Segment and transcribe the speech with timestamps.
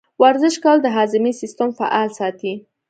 [0.21, 2.53] ورزش کول د هاضمې سیستم فعال ساتي.